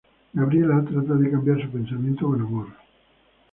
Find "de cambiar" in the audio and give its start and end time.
1.13-1.61